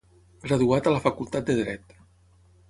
Graduat 0.45 0.89
a 0.89 0.93
la 0.95 1.03
facultat 1.03 1.47
de 1.51 1.57
dret. 1.61 1.95